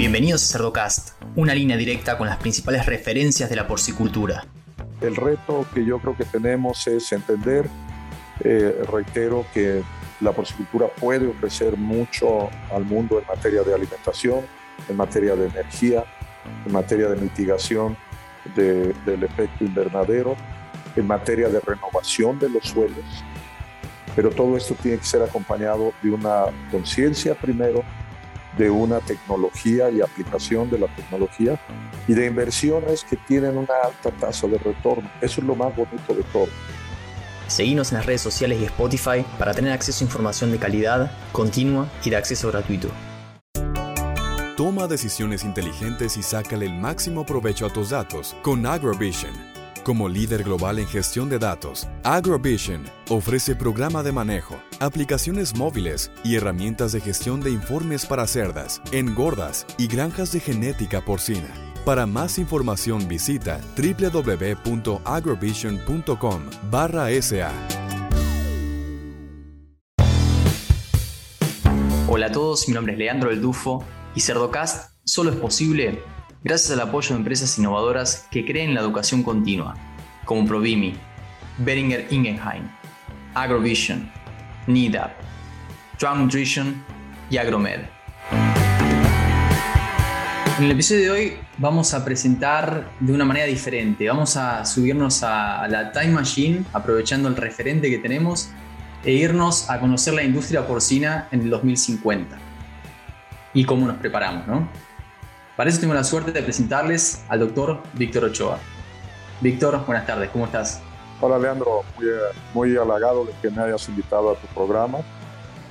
[0.00, 4.46] Bienvenidos a Cerdocast, una línea directa con las principales referencias de la porcicultura.
[5.02, 7.68] El reto que yo creo que tenemos es entender,
[8.42, 9.82] eh, reitero, que
[10.22, 14.40] la porcicultura puede ofrecer mucho al mundo en materia de alimentación,
[14.88, 16.02] en materia de energía,
[16.64, 17.94] en materia de mitigación
[18.56, 20.34] del efecto invernadero,
[20.96, 23.04] en materia de renovación de los suelos.
[24.16, 27.84] Pero todo esto tiene que ser acompañado de una conciencia primero,
[28.56, 31.58] de una tecnología y aplicación de la tecnología
[32.08, 35.10] y de inversiones que tienen una alta tasa de retorno.
[35.20, 36.48] Eso es lo más bonito de todo.
[37.46, 41.88] Seguimos en las redes sociales y Spotify para tener acceso a información de calidad, continua
[42.04, 42.88] y de acceso gratuito.
[44.56, 49.59] Toma decisiones inteligentes y sácale el máximo provecho a tus datos con AgroVision.
[49.84, 56.36] Como líder global en gestión de datos, AgroVision ofrece programa de manejo, aplicaciones móviles y
[56.36, 61.48] herramientas de gestión de informes para cerdas, engordas y granjas de genética porcina.
[61.86, 66.42] Para más información visita www.agrovision.com
[67.22, 67.52] SA.
[72.06, 73.82] Hola a todos, mi nombre es Leandro El Dufo
[74.14, 76.02] y Cerdocast solo es posible
[76.42, 79.74] gracias al apoyo de empresas innovadoras que creen en la educación continua,
[80.24, 80.94] como Provimi,
[81.58, 82.68] Beringer Ingenheim,
[83.34, 84.10] Agrovision,
[84.66, 85.12] NIDAP,
[85.98, 86.82] Drum Nutrition
[87.28, 87.80] y Agromed.
[90.58, 94.08] En el episodio de hoy vamos a presentar de una manera diferente.
[94.08, 98.50] Vamos a subirnos a la Time Machine, aprovechando el referente que tenemos,
[99.04, 102.38] e irnos a conocer la industria porcina en el 2050.
[103.54, 104.89] Y cómo nos preparamos, ¿no?
[105.60, 108.58] Para eso tengo la suerte de presentarles al doctor Víctor Ochoa.
[109.42, 110.80] Víctor, buenas tardes, ¿cómo estás?
[111.20, 112.06] Hola Leandro, muy,
[112.54, 115.00] muy halagado de que me hayas invitado a tu programa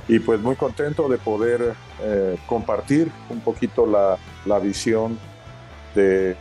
[0.08, 1.73] y pues muy contento de poder
[2.04, 5.17] eh, compartir un poquito la, la, visión
[5.95, 6.38] de,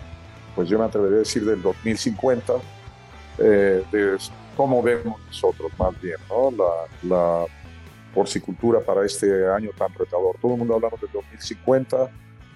[0.55, 2.53] pues yo me atrevería a decir del 2050,
[3.39, 4.19] eh, de
[4.59, 6.51] cómo vemos nosotros más bien, ¿no?
[6.51, 7.47] La, la
[8.13, 10.37] porcicultura para este año tan retador.
[10.39, 12.11] Todo el mundo hablamos del 2050,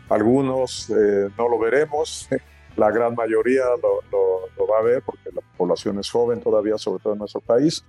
[0.08, 2.28] algunos eh, no lo veremos,
[2.76, 6.78] la gran mayoría lo, lo, lo va a ver porque la población es joven todavía,
[6.78, 7.84] sobre todo en nuestro país,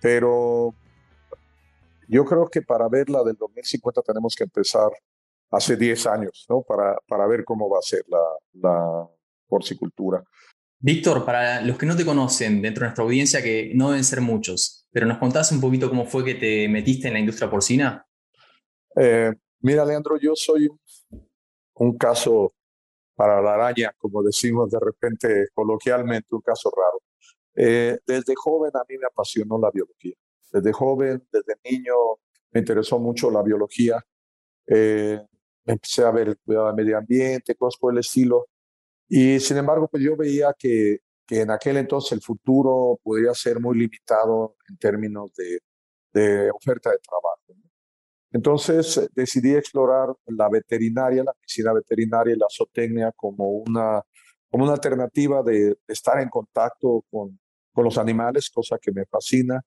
[0.00, 0.74] pero
[2.08, 4.90] yo creo que para ver la del 2050 tenemos que empezar
[5.50, 6.62] hace 10 años, ¿no?
[6.62, 8.22] Para, para ver cómo va a ser la,
[8.54, 9.08] la
[9.46, 10.22] porcicultura.
[10.78, 14.20] Víctor, para los que no te conocen dentro de nuestra audiencia, que no deben ser
[14.20, 18.04] muchos, pero ¿nos contás un poquito cómo fue que te metiste en la industria porcina?
[18.96, 19.30] Eh,
[19.60, 20.68] mira, Leandro, yo soy
[21.74, 22.54] un caso
[23.14, 27.00] para la araña, como decimos de repente coloquialmente, un caso raro.
[27.54, 30.14] Eh, desde joven a mí me apasionó la biología.
[30.50, 31.94] Desde joven, desde niño,
[32.50, 34.04] me interesó mucho la biología.
[34.66, 35.20] Eh,
[35.66, 38.48] empecé a ver el cuidado del medio ambiente, cosas por el estilo.
[39.08, 43.60] Y sin embargo, pues yo veía que, que en aquel entonces el futuro podría ser
[43.60, 45.60] muy limitado en términos de,
[46.12, 47.41] de oferta de trabajo.
[48.32, 54.02] Entonces decidí explorar la veterinaria, la medicina veterinaria y la zootecnia como una,
[54.50, 57.38] como una alternativa de, estar en contacto con,
[57.72, 59.60] con los animales, cosa que me fascina,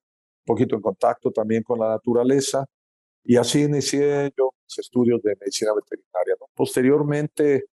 [0.46, 2.66] poquito en contacto también con la naturaleza.
[3.24, 6.36] Y así inicié yo mis estudios de medicina veterinaria.
[6.54, 7.66] Posteriormente,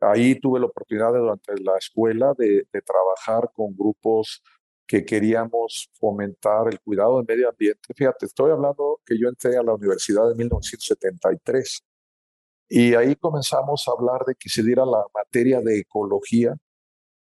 [0.00, 4.42] ahí tuve la oportunidad de, durante la escuela de, de, trabajar con grupos
[4.86, 7.92] que queríamos fomentar el cuidado del medio ambiente.
[7.94, 11.82] Fíjate, estoy hablando que yo entré a la universidad en 1973
[12.68, 16.56] y ahí comenzamos a hablar de que se diera la materia de ecología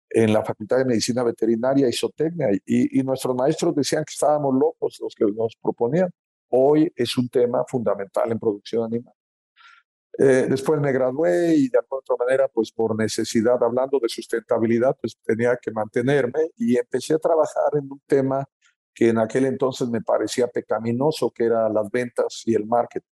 [0.10, 4.54] en la Facultad de Medicina Veterinaria y Zootecnia, y, y, nuestros maestros decían que estábamos
[4.56, 6.10] locos los que nos proponían.
[6.50, 9.14] Hoy es un tema fundamental en producción animal.
[10.20, 14.98] Eh, después me gradué y de alguna otra manera, pues por necesidad, hablando de sustentabilidad,
[15.00, 18.44] pues tenía que mantenerme y empecé a trabajar en un tema
[18.96, 23.08] que en aquel entonces me parecía pecaminoso, que era las ventas y el marketing.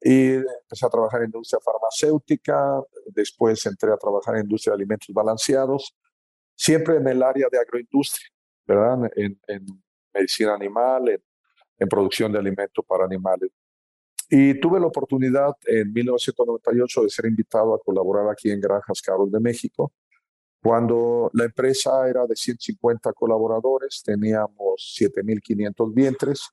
[0.00, 5.14] Y empecé a trabajar en industria farmacéutica, después entré a trabajar en industria de alimentos
[5.14, 5.94] balanceados,
[6.56, 8.28] siempre en el área de agroindustria,
[8.66, 9.10] ¿verdad?
[9.14, 9.38] En,
[10.12, 11.22] medicina animal, en,
[11.78, 13.50] en, producción de alimentos para animales.
[14.28, 19.30] Y tuve la oportunidad en 1998 de ser invitado a colaborar aquí en Granjas Carlos
[19.32, 19.92] de México,
[20.60, 26.48] cuando la empresa era de 150 colaboradores, teníamos 7.500 vientres.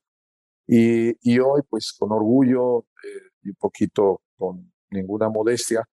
[0.68, 5.84] Y, y, hoy, pues con orgullo eh, y un poquito con ninguna modestia,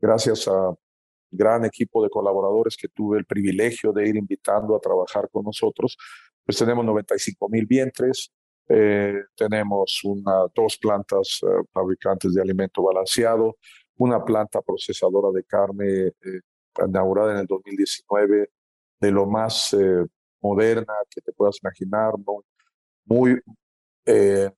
[0.00, 0.74] gracias a
[1.30, 5.96] gran equipo de colaboradores que tuve el privilegio de ir invitando a trabajar con nosotros,
[6.44, 8.32] pues tenemos 95 mil vientres,
[8.72, 13.56] eh, tenemos una, dos plantas uh, fabricantes de alimento balanceado,
[13.96, 16.40] una planta procesadora de carne eh,
[16.86, 18.50] inaugurada en el 2019,
[19.00, 20.06] de lo más eh,
[20.40, 22.14] moderna que te puedas imaginar,
[23.04, 23.40] muy,
[24.06, 24.50] eh,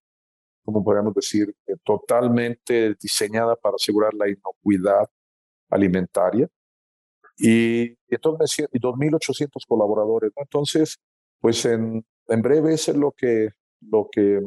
[0.62, 5.08] como podríamos decir, totalmente diseñada para asegurar la inocuidad
[5.70, 6.48] alimentaria.
[7.38, 10.32] Y, entonces, y 2.800 colaboradores.
[10.36, 11.00] Entonces,
[11.40, 13.48] pues en, en breve es lo que,
[13.90, 14.40] lo que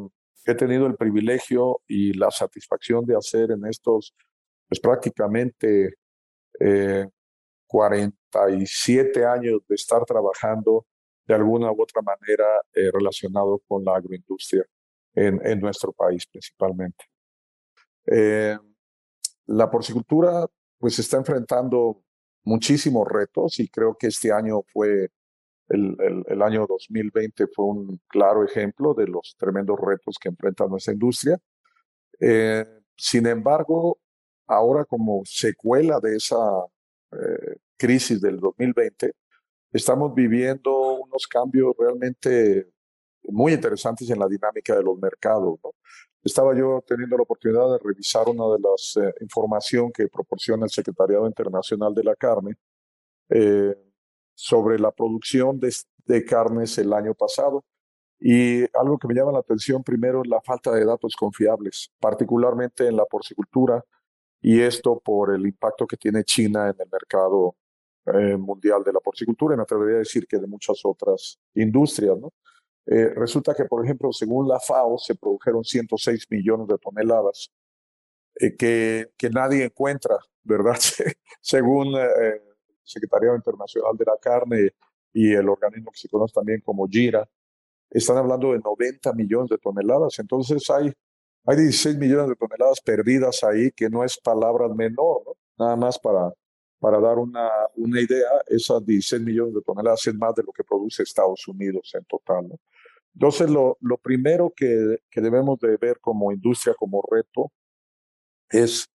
[0.46, 4.16] he tenido el privilegio y la satisfacción de hacer en estos,
[4.68, 5.96] pues prácticamente
[6.60, 7.08] eh,
[7.68, 10.86] 47 años de estar trabajando
[11.28, 14.64] de alguna u otra manera eh, relacionado con la agroindustria
[15.14, 17.06] en, en nuestro país principalmente.
[18.06, 18.58] Eh,
[19.48, 20.46] la porcicultura
[20.78, 22.04] pues está enfrentando
[22.44, 25.10] muchísimos retos y creo que este año fue
[25.70, 30.94] el, el, año 2020 fue un claro ejemplo de los tremendos retos que enfrenta nuestra
[30.94, 31.40] industria.
[32.20, 32.66] Eh,
[32.96, 34.00] sin embargo,
[34.48, 36.38] ahora como secuela de esa
[37.12, 39.14] eh, crisis del 2020,
[39.72, 42.70] estamos viviendo unos cambios realmente
[43.24, 45.60] muy interesantes en la dinámica de los mercados.
[46.24, 50.72] Estaba yo teniendo la oportunidad de revisar una de las eh, información que proporciona el
[50.72, 52.56] Secretariado Internacional de la Carne
[53.30, 53.76] eh,
[54.36, 55.74] sobre la producción de,
[56.06, 57.64] de, carnes el año pasado.
[58.20, 62.88] Y algo que me llama la atención primero es la falta de datos confiables, particularmente
[62.88, 63.84] en la porcicultura,
[64.42, 67.56] y esto por el impacto que tiene China en el mercado
[68.14, 72.16] eh, mundial de la porcicultura y me atrevería a decir que de muchas otras industrias.
[72.20, 72.32] ¿no?
[72.86, 77.52] Eh, resulta que, por ejemplo, según la FAO, se produjeron 106 millones de toneladas
[78.36, 80.78] eh, que, que nadie encuentra, ¿verdad?
[81.42, 81.96] según
[82.86, 84.70] Secretariado Internacional de la Carne
[85.14, 87.28] y el organismo conoce también como GIRA,
[87.90, 90.20] están hablando de 90 millones de toneladas.
[90.20, 90.94] Entonces hay
[91.48, 95.34] hay 16 millones de toneladas perdidas ahí, que no es palabra menor, ¿no?
[95.58, 96.34] Nada más para,
[96.80, 100.64] para dar una, una idea, esas 16 millones de toneladas es más de lo que
[100.64, 102.56] produce Estados Unidos en total, ¿no?
[103.14, 107.52] Entonces, lo, lo primero que, que debemos de ver como industria, como reto,
[108.50, 108.88] es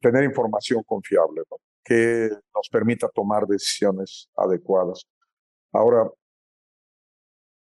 [0.00, 1.56] tener información confiable, ¿no?
[1.84, 5.04] Que nos permita tomar decisiones adecuadas.
[5.72, 6.08] Ahora,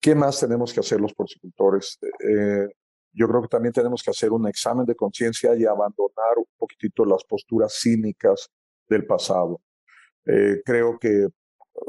[0.01, 1.99] ¿qué más tenemos que hacer los porcicultores?
[2.21, 2.69] Eh,
[3.13, 7.05] yo creo que también tenemos que hacer un examen de conciencia y abandonar un poquitito
[7.05, 8.49] las posturas cínicas
[8.89, 9.61] del pasado.
[10.25, 11.29] Eh, creo que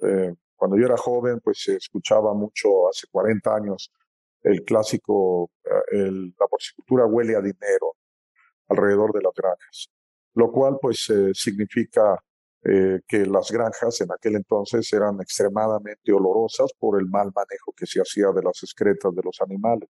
[0.03, 3.91] eh, cuando yo era joven, pues se escuchaba mucho hace 40 años
[4.44, 5.51] el clásico,
[5.91, 7.95] la porcicultura huele a dinero
[8.69, 9.89] alrededor de las granjas,
[10.38, 12.18] lo cual pues significa
[12.63, 18.01] que las granjas en aquel entonces eran extremadamente olorosas por el mal manejo que se
[18.01, 19.89] hacía de las excretas de los animales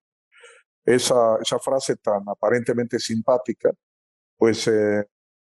[0.88, 3.71] esa, esa frase tan aparentemente simpática,
[4.38, 5.03] pues eh,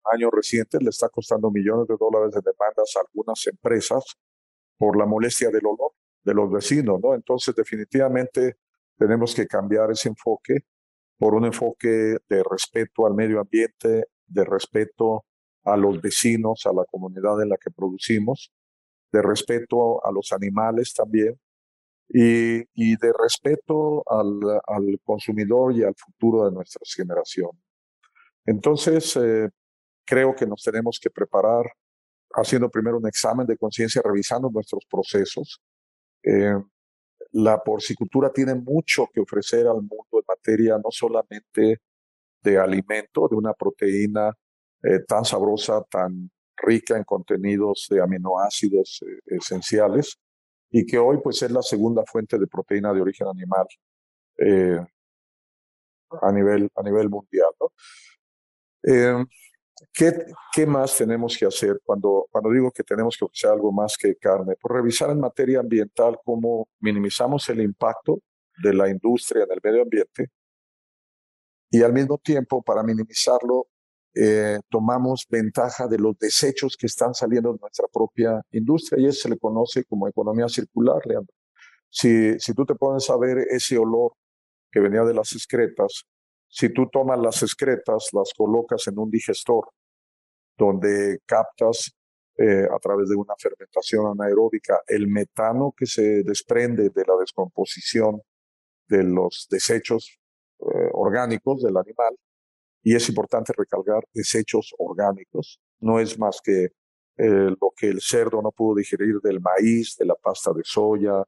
[0.05, 4.05] años recientes le está costando millones de dólares de demandas a algunas empresas
[4.77, 5.93] por la molestia del olor
[6.23, 7.15] de los vecinos, ¿no?
[7.15, 8.59] Entonces, definitivamente
[8.99, 10.67] tenemos que cambiar ese enfoque
[11.17, 15.25] por un enfoque de respeto al medio ambiente, de respeto
[15.65, 18.53] a los vecinos, a la comunidad en la que producimos,
[19.13, 21.39] de respeto a los animales también,
[22.09, 27.51] y, de respeto al, al, consumidor y al futuro de nuestra generación.
[28.45, 29.49] Entonces, eh,
[30.05, 31.65] creo que nos tenemos que preparar
[32.35, 35.63] haciendo primero un examen de conciencia, revisando nuestros procesos.
[36.23, 36.55] Eh,
[37.33, 41.81] la porcicultura tiene mucho que ofrecer al mundo en materia no solamente
[42.43, 44.33] de alimento, de una proteína
[44.83, 50.19] eh, tan sabrosa, tan rica en contenidos de aminoácidos esenciales,
[50.71, 53.67] y que hoy pues es la segunda fuente de proteína de origen animal
[54.39, 54.81] eh,
[56.21, 57.51] a, nivel, a nivel mundial.
[58.83, 59.25] Eh,
[59.93, 60.13] ¿qué,
[60.53, 64.17] ¿qué, más tenemos que hacer cuando, cuando digo que tenemos que ofrecer algo más que
[64.17, 64.57] carne?
[64.61, 68.21] Pues revisar en materia ambiental cómo minimizamos el impacto
[68.63, 70.31] de la industria en el medio ambiente
[71.73, 73.67] y al mismo tiempo para minimizarlo
[74.15, 79.23] eh, tomamos ventaja de los desechos que están saliendo de nuestra propia industria y eso
[79.23, 81.35] se le conoce como economía circular, Leandro.
[81.89, 84.13] Si, si tú te pones a ver ese olor
[84.71, 86.05] que venía de las excretas,
[86.47, 89.65] si tú tomas las excretas, las colocas en un digestor
[90.59, 91.91] donde captas
[92.37, 98.21] eh, a través de una fermentación anaeróbica el metano que se desprende de la descomposición
[98.89, 100.19] de los desechos
[100.63, 102.17] eh, orgánicos del animal,
[102.83, 105.61] y es importante recalcar desechos orgánicos.
[105.81, 110.07] No es más que eh, lo que el cerdo no pudo digerir del maíz, de
[110.07, 111.23] la pasta de soya,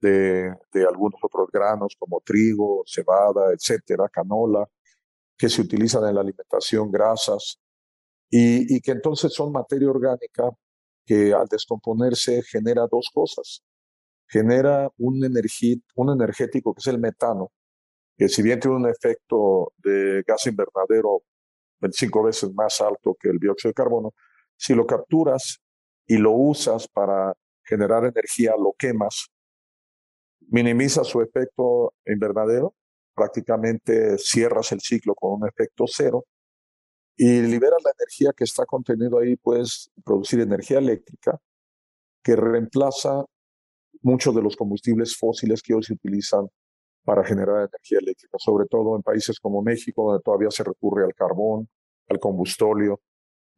[0.00, 0.52] de,
[0.86, 4.68] algunos otros granos como trigo, cebada, etcétera, canola,
[5.36, 7.58] que se utilizan en la alimentación, grasas.
[8.30, 10.50] y, que entonces son materia orgánica
[11.04, 13.62] que al descomponerse genera dos cosas.
[14.28, 15.20] Genera un,
[15.96, 17.52] un energético que es el metano,
[18.22, 21.24] que si bien tiene un efecto de gas invernadero
[21.80, 24.14] 25 veces más alto que el dióxido de carbono,
[24.56, 25.58] si lo capturas
[26.06, 29.26] y lo usas para generar energía, lo quemas,
[30.50, 32.76] minimiza su efecto invernadero,
[33.12, 36.24] prácticamente cierras el ciclo con un efecto cero
[37.16, 41.40] y liberas la energía que está contenido ahí, puedes producir energía eléctrica
[42.22, 43.24] que reemplaza
[44.00, 46.46] muchos de los combustibles fósiles que hoy se utilizan
[47.04, 51.14] para generar energía eléctrica, sobre todo en países como México, donde todavía se recurre al
[51.14, 51.68] carbón,
[52.08, 53.00] al combustóleo,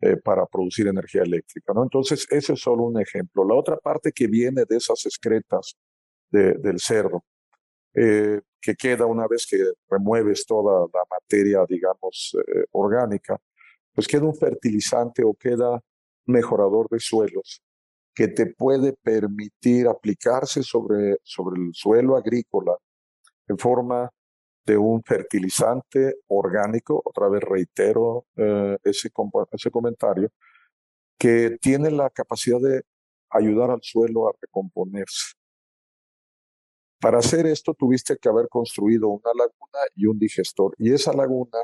[0.00, 1.72] eh, para producir energía eléctrica.
[1.72, 1.82] ¿no?
[1.82, 3.46] Entonces, ese es solo un ejemplo.
[3.46, 5.76] La otra parte que viene de esas excretas
[6.30, 7.24] del cerdo,
[7.94, 9.56] eh, que queda una vez que
[9.88, 13.38] remueves toda la materia, digamos, eh, orgánica,
[13.92, 15.80] pues queda un fertilizante o queda
[16.26, 17.62] mejorador de suelos
[18.14, 22.76] que te puede permitir aplicarse sobre, sobre el suelo agrícola
[23.48, 24.10] en forma
[24.66, 29.10] de un fertilizante orgánico, otra vez reitero eh, ese,
[29.52, 30.30] ese comentario,
[31.18, 32.82] que tiene la capacidad de
[33.30, 35.34] ayudar al suelo a recomponerse.
[37.00, 41.58] Para hacer esto tuviste que haber construido una laguna y un digestor, y esa laguna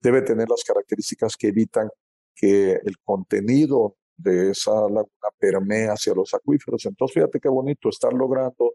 [0.00, 1.88] debe tener las características que evitan
[2.34, 6.84] que el contenido de esa laguna permee hacia los acuíferos.
[6.86, 8.74] Entonces, fíjate qué bonito estar logrando,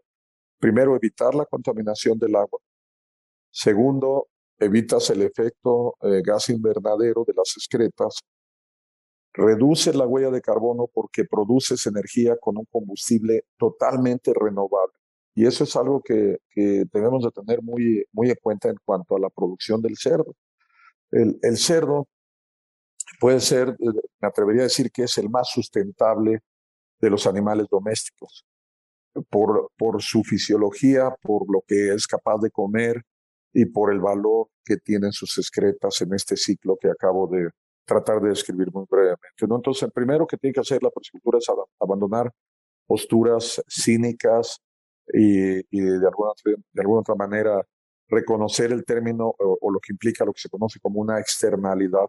[0.60, 2.60] primero, evitar la contaminación del agua,
[3.50, 8.20] Segundo, evitas el efecto eh, gas invernadero de las excretas.
[9.32, 14.94] Reduces la huella de carbono porque produces energía con un combustible totalmente renovable.
[15.34, 19.20] Y eso es algo que, debemos de tener muy, muy en cuenta en cuanto a
[19.20, 20.34] la producción del cerdo.
[21.10, 22.08] El, el cerdo
[23.20, 26.40] puede ser, eh, me atrevería a decir que es el más sustentable
[27.00, 28.44] de los animales domésticos,
[29.28, 33.02] por, por su fisiología, por lo que es capaz de comer,
[33.52, 37.48] y por el valor que tienen sus excretas en este ciclo que acabo de
[37.84, 39.46] tratar de describir muy brevemente.
[39.48, 39.56] ¿no?
[39.56, 41.46] Entonces, el primero que tiene que hacer la porcicultura es
[41.80, 42.30] abandonar
[42.86, 44.60] posturas cínicas
[45.12, 47.66] y, de, alguna, de alguna otra manera
[48.08, 52.06] reconocer el término o, lo que implica lo que se conoce como una externalidad.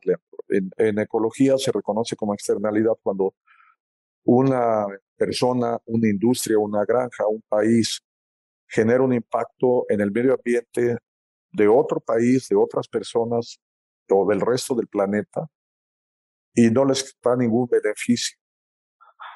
[0.50, 3.34] En ecología se reconoce como externalidad cuando
[4.24, 4.86] una
[5.16, 8.02] persona, una industria, una granja, un país
[8.68, 10.98] genera un impacto en el medio ambiente
[11.52, 13.60] de otro país, de otras personas
[14.10, 15.48] o del resto del planeta
[16.54, 18.38] y no les da ningún beneficio.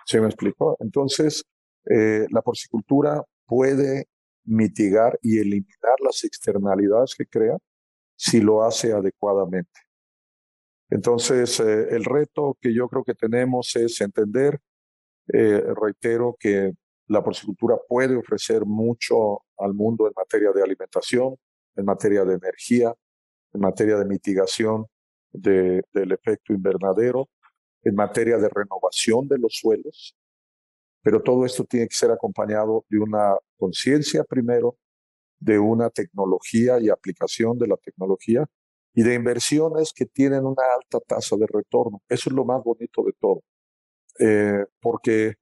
[0.05, 0.77] ¿Se me explicó?
[0.79, 1.43] Entonces,
[1.89, 4.07] eh, la porcicultura puede
[4.43, 7.57] mitigar y eliminar las externalidades que crea
[8.15, 9.81] si lo hace adecuadamente.
[10.89, 14.59] Entonces, eh, el reto que yo creo que tenemos es entender,
[15.33, 16.71] eh, reitero, que
[17.07, 21.35] la porcicultura puede ofrecer mucho al mundo en materia de alimentación,
[21.75, 22.93] en materia de energía,
[23.53, 24.85] en materia de mitigación
[25.31, 27.29] del efecto invernadero,
[27.83, 30.15] en materia de renovación de los suelos,
[31.03, 34.77] pero todo esto tiene que ser acompañado de una conciencia primero,
[35.39, 38.45] de una tecnología y aplicación de la tecnología
[38.93, 42.01] y de inversiones que tienen una alta tasa de retorno.
[42.09, 43.43] Eso es lo más bonito de todo,
[44.19, 45.35] eh, porque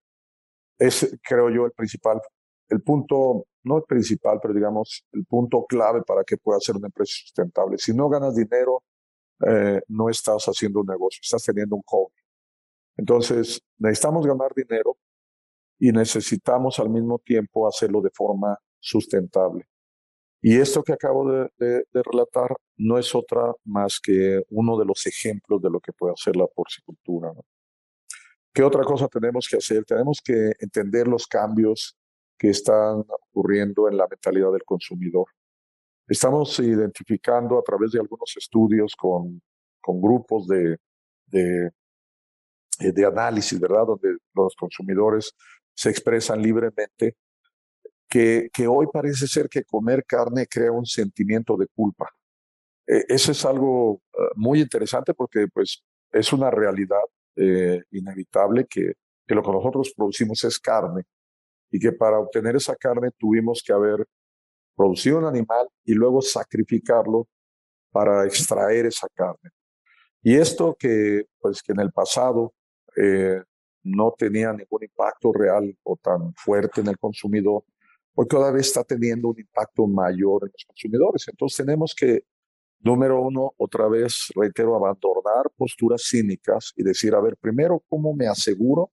[0.77, 2.22] es, creo yo, el principal,
[2.70, 6.88] el punto no el principal, pero digamos el punto clave para que pueda ser una
[6.88, 7.77] empresa sustentable.
[7.77, 8.84] Si no ganas dinero,
[9.48, 12.13] eh, no estás haciendo un negocio, estás teniendo un hobby.
[12.98, 14.98] Entonces, necesitamos ganar dinero
[15.80, 19.65] y necesitamos al mismo tiempo hacerlo de forma sustentable.
[20.42, 25.62] Y esto que acabo de, relatar no es otra más que uno de los ejemplos
[25.62, 27.32] de lo que puede hacer la porcicultura.
[28.53, 29.83] ¿Qué otra cosa tenemos que hacer?
[29.83, 31.98] Tenemos que entender los cambios
[32.38, 35.25] que están ocurriendo en la mentalidad del consumidor.
[36.07, 39.41] Estamos identificando a través de algunos estudios con,
[39.81, 40.77] con grupos de,
[41.25, 41.72] de,
[42.79, 43.88] eh, de análisis, ¿verdad?
[43.88, 45.33] Donde los consumidores
[45.74, 47.15] se expresan libremente,
[48.07, 52.12] que, que, hoy parece ser que comer carne crea un sentimiento de culpa.
[52.86, 57.01] Eh, eso es algo eh, muy interesante porque pues, es una realidad
[57.36, 58.94] inevitable que,
[59.28, 61.04] que, lo que nosotros producimos es carne
[61.72, 64.06] y que para obtener esa carne tuvimos que haber
[64.75, 67.28] producido un animal y luego sacrificarlo
[67.92, 69.52] para extraer esa carne.
[70.22, 72.54] Y esto que, pues, que en el pasado
[72.96, 73.42] eh,
[73.84, 77.63] no tenía ningún impacto real o tan fuerte en el consumidor,
[78.16, 81.28] hoy cada vez está teniendo un impacto mayor en los consumidores.
[81.28, 82.24] Entonces tenemos que
[82.84, 88.28] Número uno, otra vez, reitero, abandonar posturas cínicas y decir, a ver, primero, ¿cómo me
[88.28, 88.92] aseguro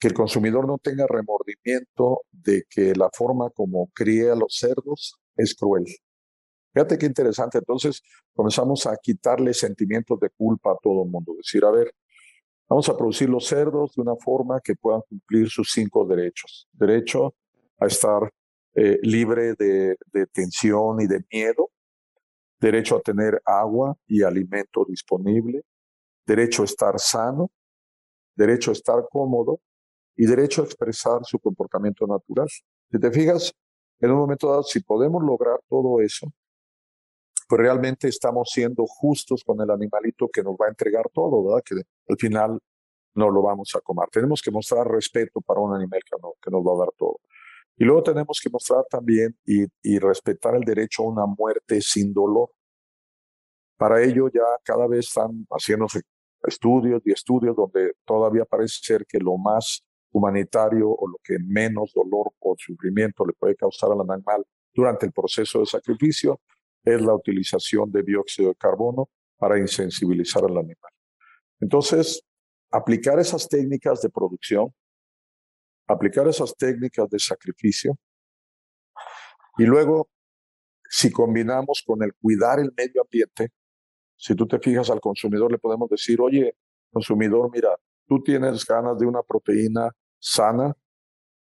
[0.00, 5.54] que el consumidor no tenga remordimiento de que la forma como cría los cerdos es
[5.54, 5.84] cruel?
[6.74, 7.58] Fíjate qué interesante.
[7.58, 8.02] Entonces
[8.34, 11.34] comenzamos a quitarle sentimientos de culpa a todo el mundo.
[11.36, 11.94] Decir, a ver,
[12.68, 16.68] vamos a producir los cerdos de una forma que puedan cumplir sus cinco derechos.
[16.72, 17.36] Derecho
[17.78, 18.28] a estar
[18.74, 21.70] eh, libre de, de tensión y de miedo,
[22.58, 25.62] derecho a tener agua y alimento disponible,
[26.26, 27.50] derecho a estar sano,
[28.34, 29.60] derecho a estar cómodo
[30.16, 32.48] y derecho a expresar su comportamiento natural.
[32.48, 33.52] Si te fijas,
[34.00, 36.32] en un momento dado, si podemos lograr todo eso,
[37.48, 41.62] pues realmente estamos siendo justos con el animalito que nos va a entregar todo, ¿verdad?
[41.64, 41.76] Que
[42.08, 42.58] al final
[43.14, 44.08] no lo vamos a comer.
[44.10, 47.20] Tenemos que mostrar respeto para un animal que, que nos va a dar todo.
[47.76, 52.12] Y luego tenemos que mostrar también y, y respetar el derecho a una muerte sin
[52.12, 52.50] dolor.
[53.76, 56.00] Para ello ya cada vez están haciéndose
[56.44, 61.92] estudios y estudios donde todavía parece ser que lo más humanitario o lo que menos
[61.94, 66.40] dolor o sufrimiento le puede causar al animal durante el proceso de sacrificio
[66.84, 70.92] es la utilización de dióxido de carbono para insensibilizar al animal.
[71.60, 72.22] Entonces,
[72.70, 74.72] aplicar esas técnicas de producción
[75.86, 77.96] aplicar esas técnicas de sacrificio
[79.58, 80.08] y luego,
[80.88, 83.52] si combinamos con el cuidar el medio ambiente,
[84.16, 86.56] si tú te fijas al consumidor, le podemos decir, oye,
[86.92, 87.70] consumidor, mira,
[88.06, 90.74] tú tienes ganas de una proteína sana,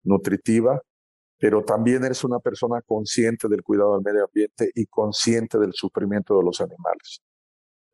[0.03, 0.81] nutritiva,
[1.39, 6.37] pero también eres una persona consciente del cuidado del medio ambiente y consciente del sufrimiento
[6.37, 7.23] de los animales.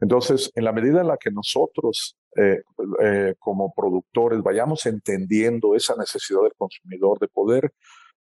[0.00, 2.62] Entonces, en la medida en la que nosotros eh,
[3.02, 7.74] eh, como productores vayamos entendiendo esa necesidad del consumidor de poder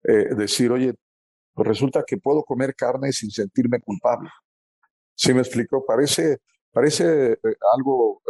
[0.04, 0.94] eh, decir, oye,
[1.54, 4.30] pues resulta que puedo comer carne sin sentirme culpable.
[5.14, 5.86] ¿Sí me explico?
[5.86, 6.38] Parece,
[6.72, 7.38] parece
[7.74, 8.22] algo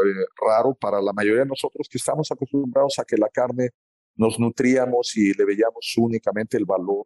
[0.41, 3.71] raro para la mayoría de nosotros que estamos acostumbrados a que la carne
[4.15, 7.05] nos nutríamos y le veíamos únicamente el valor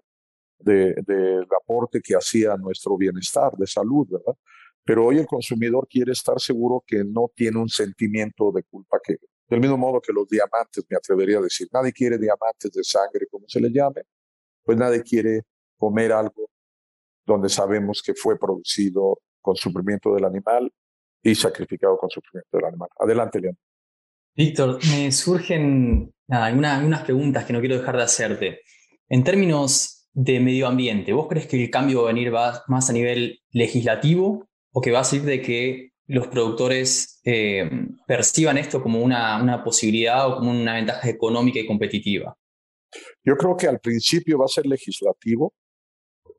[0.60, 4.38] del de, aporte que hacía a nuestro bienestar de salud, ¿verdad?
[4.84, 9.18] Pero hoy el consumidor quiere estar seguro que no tiene un sentimiento de culpa que,
[9.48, 13.28] del mismo modo que los diamantes, me atrevería a decir, nadie quiere diamantes de sangre,
[13.30, 14.02] como se le llame,
[14.64, 15.42] pues nadie quiere
[15.78, 16.50] comer algo
[17.26, 20.72] donde sabemos que fue producido con sufrimiento del animal
[21.24, 22.90] y sacrificado con sufrimiento del animal.
[23.00, 23.58] Adelante, León.
[24.36, 28.62] Víctor, me surgen algunas preguntas que no quiero dejar de hacerte.
[29.10, 32.94] En términos de medio ambiente, ¿vos crees que el cambio va a venir más a
[32.94, 37.70] nivel legislativo o que va a ser de que los productores eh,
[38.06, 42.36] perciban esto como una, una posibilidad o como una ventaja económica y competitiva?
[43.24, 45.54] Yo creo que al principio va a ser legislativo,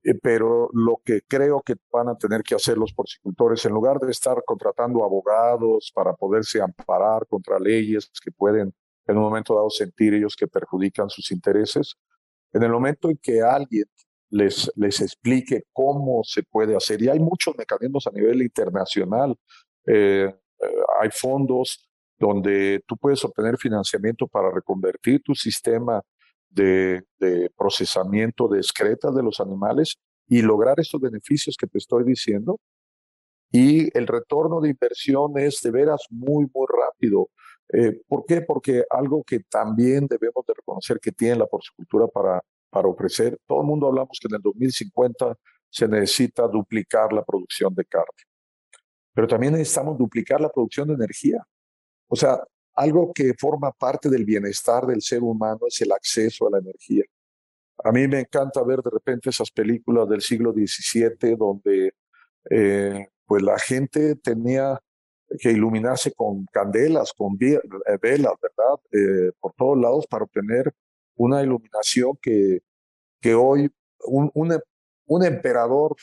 [0.05, 3.99] eh, pero lo que creo que van a tener que hacer los porcicultores, en lugar
[3.99, 8.75] de estar contratando abogados para poderse amparar contra leyes que pueden
[9.07, 11.95] en un momento dado sentir ellos que perjudican sus intereses,
[12.53, 13.85] en el momento en que alguien
[14.33, 17.03] les, les explique cómo se puede hacer.
[17.03, 19.37] Y hay muchos mecanismos a nivel internacional.
[19.87, 20.67] Eh, eh,
[21.01, 26.03] hay fondos donde tú puedes obtener financiamiento para reconvertir tu sistema
[26.49, 27.05] de,
[27.57, 29.97] procesamiento de excretas de los animales
[30.29, 32.59] y lograr estos beneficios que te estoy diciendo.
[33.51, 37.29] Y el retorno de inversión es de veras muy, muy rápido.
[37.71, 38.41] Eh, ¿Por qué?
[38.41, 42.43] Porque algo que también debemos de reconocer que tiene la porcicultura para
[42.73, 43.39] para ofrecer.
[43.47, 45.37] Todo el mundo hablamos que en el 2050
[45.69, 48.25] se necesita duplicar la producción de carne,
[49.15, 51.47] pero también necesitamos duplicar la producción de energía.
[52.09, 52.43] O sea,
[52.75, 57.05] algo que forma parte del bienestar del ser humano es el acceso a la energía.
[57.85, 61.93] A mí me encanta ver de repente esas películas del siglo XVII donde
[62.51, 64.79] eh, pues la gente tenía
[65.39, 67.59] que iluminarse con candelas, con eh,
[68.01, 68.81] velas, ¿verdad?
[68.93, 70.73] Eh, por todos lados para obtener
[71.17, 72.61] una iluminación que,
[73.21, 73.71] que hoy
[74.05, 74.31] un,
[75.07, 75.95] un, emperador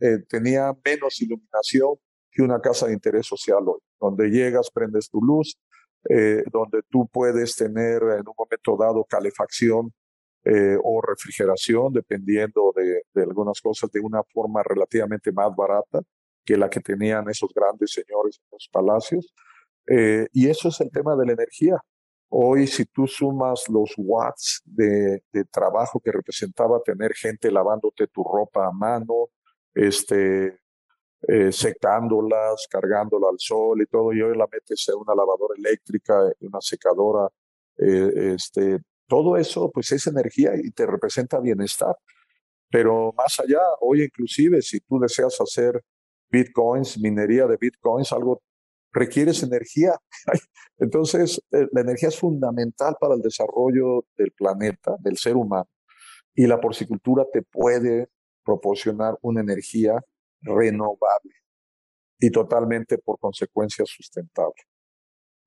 [0.00, 1.96] eh, tenía menos iluminación
[2.30, 5.58] que una casa de interés social hoy, donde llegas, prendes tu luz,
[6.08, 9.92] eh, donde tú puedes tener en un momento dado calefacción
[10.44, 16.00] eh, o refrigeración, dependiendo de, de, algunas cosas, de una forma relativamente más barata
[16.44, 19.32] que la que tenían esos grandes señores en los palacios.
[20.32, 21.76] y eso es el tema de la energía.
[22.34, 28.66] Hoy, si tú sumas los watts de, trabajo que representaba tener gente lavándote tu ropa
[28.66, 29.28] a mano,
[29.74, 30.58] este,
[31.28, 36.22] eh, secándolas, cargándola al sol y todo, y hoy la metes en una lavadora eléctrica,
[36.40, 37.28] en una secadora,
[37.76, 41.94] eh, este, todo eso pues es energía y te representa bienestar.
[42.70, 45.84] Pero más allá, hoy inclusive si tú deseas hacer
[46.30, 48.42] bitcoins, minería de bitcoins, algo
[48.92, 49.94] requieres energía.
[50.78, 55.68] Entonces, eh, la energía es fundamental para el desarrollo del planeta, del ser humano.
[56.34, 58.08] Y la porcicultura te puede
[58.44, 60.00] proporcionar una energía
[60.40, 61.34] renovable
[62.18, 64.62] y totalmente por consecuencia sustentable.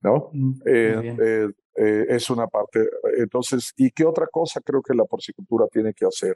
[0.01, 0.29] ¿No?
[0.33, 2.87] Mm, eh, eh, es una parte.
[3.17, 6.35] Entonces, ¿y qué otra cosa creo que la porcicultura tiene que hacer?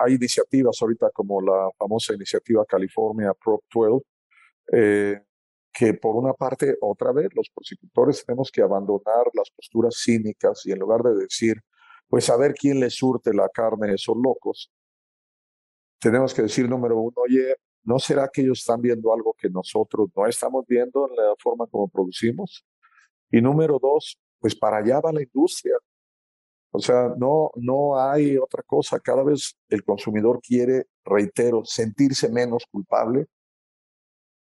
[0.00, 5.24] hay iniciativas ahorita como la famosa iniciativa California Prop 12,
[5.74, 10.72] que por una parte, otra vez, los porcicultores tenemos que abandonar las posturas cínicas y
[10.72, 11.60] en lugar de decir,
[12.08, 14.72] pues a ver quién le surte la carne a esos locos,
[15.98, 20.10] tenemos que decir, número uno, oye, ¿no será que ellos están viendo algo que nosotros
[20.14, 22.64] no estamos viendo en la forma como producimos?
[23.30, 25.76] Y número dos, pues para allá va la industria.
[26.70, 29.00] O sea, no, no hay otra cosa.
[29.00, 33.26] Cada vez el consumidor quiere, reitero, sentirse menos culpable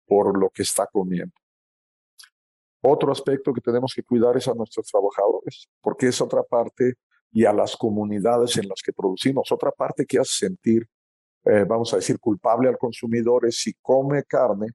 [0.06, 1.34] por lo que está comiendo.
[2.82, 6.96] Otro aspecto que tenemos que cuidar es a nuestros trabajadores, porque es otra parte,
[7.34, 10.88] y a las comunidades en las que producimos, otra parte que hace sentir,
[11.46, 14.68] eh, vamos a decir, culpable al consumidor es si come carne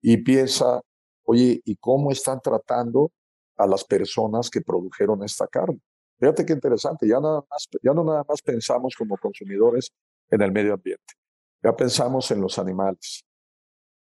[0.00, 0.80] y piensa,
[1.24, 3.12] oye, ¿y cómo están tratando
[3.56, 5.80] a las personas que produjeron esta carne?
[6.18, 9.92] Fíjate qué interesante, ya, nada más, ya no nada más pensamos como consumidores
[10.30, 11.14] en el medio ambiente,
[11.62, 13.24] ya pensamos en los animales,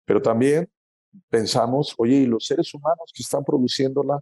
[0.04, 0.68] pero también
[1.28, 4.20] pensamos, oye, ¿y los seres humanos que están produciéndola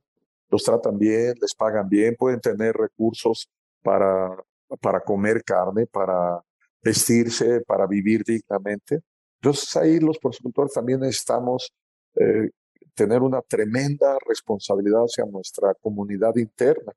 [0.48, 3.48] los tratan bien, les pagan bien, pueden tener recursos
[3.82, 4.36] para,
[4.80, 6.42] para comer carne, para
[6.82, 9.00] vestirse, para vivir dignamente?
[9.40, 11.72] Entonces ahí los productores también necesitamos
[12.16, 12.50] eh,
[12.94, 16.92] tener una tremenda responsabilidad hacia nuestra comunidad interna,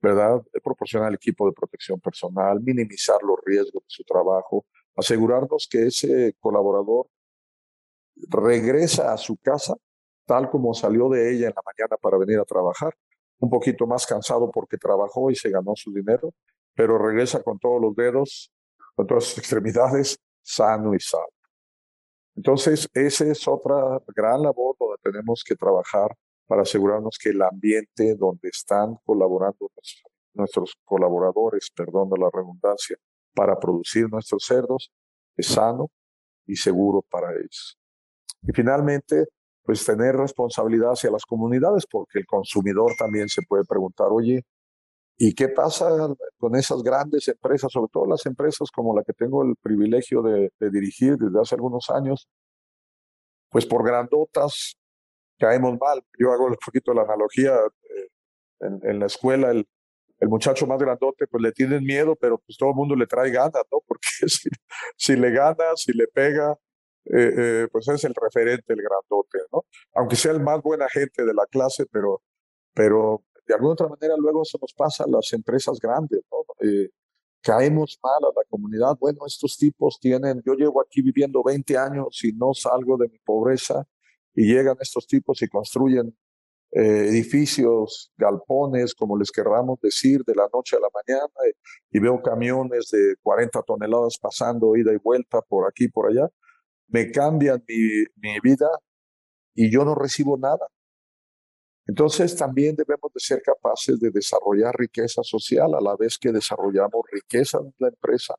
[0.00, 0.42] ¿verdad?
[0.62, 7.08] Proporcionar equipo de protección personal, minimizar los riesgos de su trabajo, asegurarnos que ese colaborador
[8.28, 9.74] regresa a su casa
[10.26, 12.94] tal como salió de ella en la mañana para venir a trabajar,
[13.38, 16.32] un poquito más cansado porque trabajó y se ganó su dinero,
[16.74, 18.52] pero regresa con todos los dedos,
[18.94, 21.32] con todas sus extremidades, sano y salvo.
[22.34, 28.14] Entonces, esa es otra gran labor donde tenemos que trabajar para asegurarnos que el ambiente
[28.14, 29.70] donde están colaborando
[30.32, 32.96] nuestros, colaboradores, perdón la redundancia,
[33.34, 34.90] para producir nuestros cerdos,
[35.36, 35.90] es sano
[36.46, 37.78] y seguro para ellos.
[38.42, 39.26] Y finalmente,
[39.64, 44.44] pues tener responsabilidad hacia las comunidades, porque el consumidor también se puede preguntar, oye,
[45.16, 45.88] ¿y qué pasa
[46.38, 50.50] con esas grandes empresas, sobre todo las empresas como la que tengo el privilegio de,
[50.58, 52.28] dirigir desde hace algunos años?
[53.50, 54.76] Pues por grandotas
[55.38, 56.02] caemos mal.
[56.18, 58.08] Yo hago un poquito la analogía eh,
[58.82, 59.68] en, la escuela, el,
[60.20, 63.30] el muchacho más grandote, pues le tienen miedo, pero pues todo el mundo le trae
[63.30, 63.78] ganas, ¿no?
[63.86, 64.48] Porque si,
[64.96, 66.56] si le gana, si le pega,
[67.06, 69.64] eh, eh, pues es el referente, el grandote, ¿no?
[69.94, 72.22] Aunque sea el más buena gente de la clase, pero,
[72.74, 76.38] pero de alguna otra manera luego eso nos pasa a las empresas grandes, ¿no?
[76.66, 76.90] Eh,
[77.40, 78.96] caemos mal a la comunidad.
[79.00, 83.18] Bueno, estos tipos tienen, yo llevo aquí viviendo 20 años y no salgo de mi
[83.18, 83.84] pobreza
[84.34, 86.16] y llegan estos tipos y construyen
[86.74, 91.28] edificios, galpones, como les querramos decir, de la noche a la mañana
[91.90, 96.30] y veo camiones de 40 toneladas pasando ida y vuelta por aquí, por allá
[96.92, 98.68] me cambian mi, vida
[99.54, 100.66] y yo no recibo nada.
[101.86, 107.02] Entonces también debemos de ser capaces de desarrollar riqueza social a la vez que desarrollamos
[107.10, 108.34] riqueza en la empresa.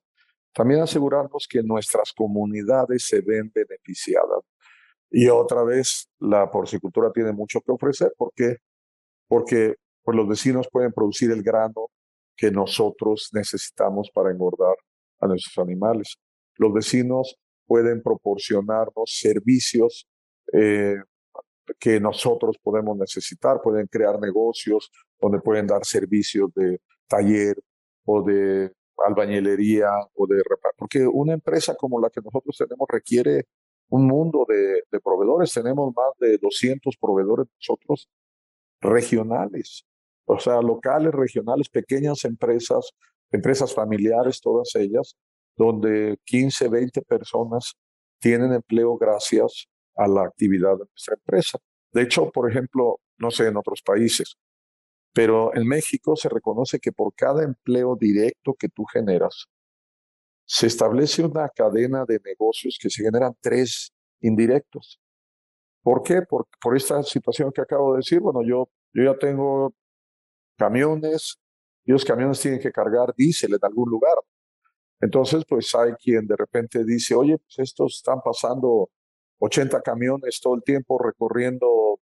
[0.54, 4.44] También asegurarnos que nuestras comunidades se ven beneficiadas.
[5.10, 8.14] Y otra vez, la porcicultura tiene mucho que ofrecer.
[8.18, 8.58] ¿Por qué?
[9.28, 11.90] Porque pues, los vecinos pueden producir el grano
[12.36, 14.76] que nosotros necesitamos para engordar
[15.20, 16.18] a nuestros animales.
[16.56, 17.36] Los vecinos
[17.66, 20.08] pueden proporcionarnos servicios
[20.52, 20.96] eh,
[21.80, 27.56] que nosotros podemos necesitar, pueden crear negocios donde pueden dar servicios de taller
[28.06, 28.72] o de
[29.06, 30.42] albañilería o de
[30.78, 33.48] porque una empresa como la que nosotros tenemos requiere
[33.90, 38.10] un mundo de, de proveedores, tenemos más de 200 proveedores nosotros
[38.82, 39.86] regionales,
[40.26, 42.92] o sea, locales, regionales, pequeñas empresas,
[43.32, 45.16] empresas familiares, todas ellas,
[45.56, 47.76] donde 15, 20 personas
[48.20, 51.60] tienen empleo gracias a la actividad de nuestra empresa.
[51.92, 54.36] De hecho, por ejemplo, no sé en otros países,
[55.14, 59.46] pero en México se reconoce que por cada empleo directo que tú generas,
[60.46, 65.00] se establece una cadena de negocios que se generan tres indirectos.
[65.82, 66.22] ¿Por qué?
[66.22, 68.20] Por, por esta situación que acabo de decir.
[68.20, 69.74] Bueno, yo, yo ya tengo
[70.58, 71.38] camiones
[71.86, 74.16] y los camiones tienen que cargar diésel en algún lugar.
[75.04, 78.90] Entonces, pues hay quien de repente dice, oye, pues estos están pasando
[79.40, 82.00] 80 camiones todo el tiempo recorriendo,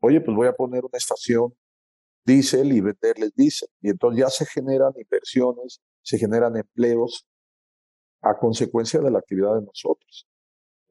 [0.00, 1.54] oye, pues voy a poner una estación
[2.26, 3.70] diésel y venderles diésel.
[3.80, 7.26] Y entonces ya se generan inversiones, se generan empleos
[8.20, 10.28] a consecuencia de la actividad de nosotros.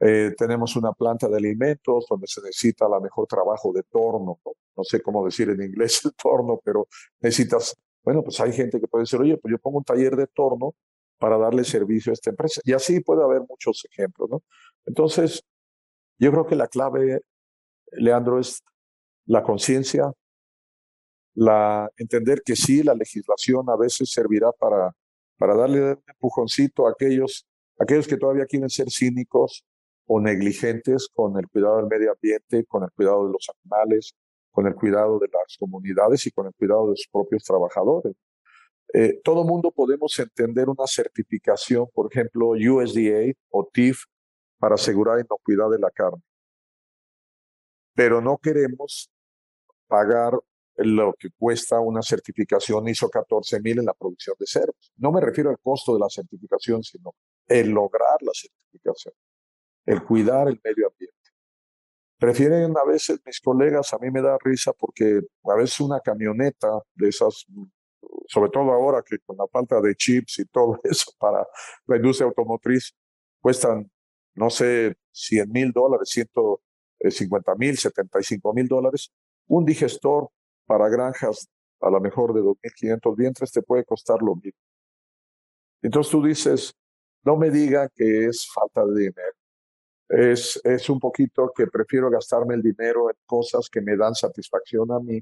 [0.00, 4.82] Eh, tenemos una planta de alimentos donde se necesita la mejor trabajo de torno, ¿no?
[4.82, 6.88] sé cómo decir en inglés el torno, pero
[7.20, 10.26] necesitas, bueno, pues hay gente que puede decir, oye, pues yo pongo un taller de
[10.26, 10.74] torno
[11.22, 12.60] para darle servicio a esta empresa.
[12.64, 14.42] Y así puede haber muchos ejemplos, ¿no?
[14.84, 15.44] Entonces,
[16.18, 17.20] yo creo que la clave,
[17.92, 18.64] Leandro, es
[19.26, 20.10] la conciencia,
[21.34, 24.96] la entender que sí, la legislación a veces servirá para,
[25.38, 27.46] para darle un empujoncito a aquellos,
[27.78, 29.64] aquellos que todavía quieren ser cínicos
[30.06, 34.16] o negligentes con el cuidado del medio ambiente, con el cuidado de los animales,
[34.50, 38.16] con el cuidado de las comunidades y con el cuidado de sus propios trabajadores.
[38.94, 44.04] Eh, todo mundo podemos entender una certificación, por ejemplo, USDA o TIF,
[44.58, 46.22] para asegurar inocuidad de la carne.
[47.94, 49.10] Pero no queremos
[49.86, 50.34] pagar
[50.76, 54.92] lo que cuesta una certificación ISO 14000 en la producción de cerdos.
[54.96, 57.14] No me refiero al costo de la certificación, sino
[57.46, 59.14] el lograr la certificación,
[59.86, 61.16] el cuidar el medio ambiente.
[62.18, 66.68] Prefieren a veces mis colegas, a mí me da risa porque a veces una camioneta
[66.94, 67.46] de esas,
[68.28, 71.46] sobre todo ahora que con la falta de chips y todo eso para
[71.86, 72.94] la industria automotriz,
[73.40, 73.90] cuestan,
[74.34, 79.12] no sé, 100 mil dólares, 150 mil, 75 mil dólares.
[79.46, 80.28] Un digestor
[80.66, 81.48] para granjas
[81.80, 84.58] a lo mejor de 2.500 vientres te puede costar lo mismo.
[85.82, 86.72] Entonces tú dices,
[87.24, 89.32] no me diga que es falta de dinero.
[90.08, 94.92] Es, es un poquito que prefiero gastarme el dinero en cosas que me dan satisfacción
[94.92, 95.20] a mí.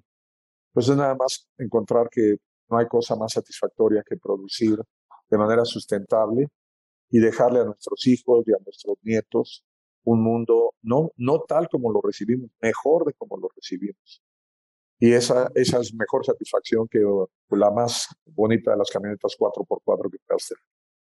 [0.72, 2.36] Pues es nada más encontrar que
[2.70, 4.78] no hay cosa más satisfactoria que producir
[5.28, 6.48] de manera sustentable
[7.10, 9.64] y dejarle a nuestros hijos y a nuestros nietos
[10.04, 14.22] un mundo no, no tal como lo recibimos, mejor de como lo recibimos.
[14.98, 17.00] Y esa, esa es mejor satisfacción que
[17.50, 20.62] la más bonita de las camionetas 4x4 que puedas tener.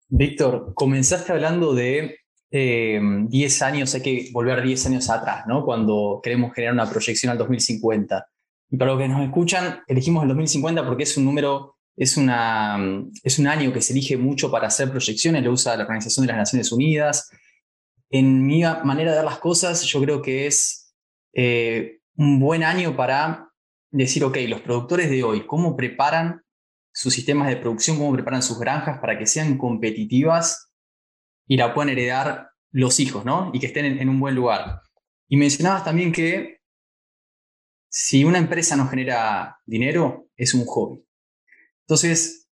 [0.07, 2.17] Víctor, comenzaste hablando de
[2.51, 5.63] 10 eh, años, hay que volver 10 años atrás, ¿no?
[5.65, 8.27] Cuando queremos generar una proyección al 2050.
[8.69, 12.77] Y para los que nos escuchan, elegimos el 2050 porque es un número, es, una,
[13.23, 16.33] es un año que se elige mucho para hacer proyecciones, lo usa la Organización de
[16.33, 17.29] las Naciones Unidas.
[18.09, 20.93] En mi manera de ver las cosas, yo creo que es
[21.33, 23.49] eh, un buen año para
[23.91, 26.41] decir, ok, los productores de hoy, ¿cómo preparan
[26.95, 30.71] sus sistemas de producción, cómo preparan sus granjas para que sean competitivas
[31.45, 33.51] y la puedan heredar los hijos, ¿no?
[33.53, 34.81] Y que estén en, un buen lugar.
[35.27, 36.54] Y mencionabas también que
[37.97, 41.01] si una empresa no genera dinero, es un hobby.
[41.87, 42.49] Entonces,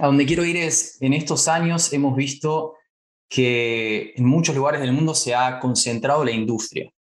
[0.00, 2.74] a donde quiero ir es, en estos años hemos visto
[3.28, 6.92] que en muchos lugares del mundo se ha concentrado la industria.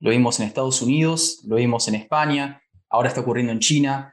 [0.00, 4.12] Lo vimos en Estados Unidos, lo vimos en España, ahora está ocurriendo en China.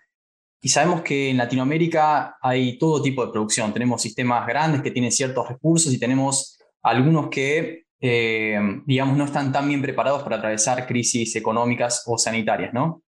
[0.62, 3.74] Y sabemos que en Latinoamérica hay todo tipo de producción.
[3.74, 9.52] Tenemos sistemas grandes que tienen ciertos recursos y tenemos algunos que, eh, digamos, no están
[9.52, 13.04] tan bien preparados para atravesar crisis económicas o sanitarias, ¿no?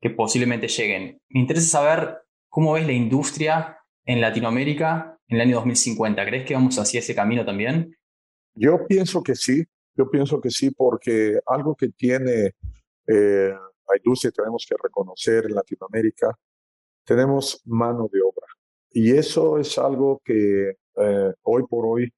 [0.00, 1.20] Que posiblemente lleguen.
[1.28, 6.24] Me interesa saber cómo ves la industria en Latinoamérica en el año 2050.
[6.24, 7.96] ¿Crees que vamos hacia ese camino también?
[8.54, 9.64] Yo pienso que sí.
[9.94, 12.52] Yo pienso que sí, porque algo que tiene
[13.06, 13.52] eh,
[13.88, 16.38] la industria tenemos que reconocer en Latinoamérica,
[17.04, 18.46] tenemos mano de obra.
[18.90, 22.12] Y eso es algo que eh, hoy por hoy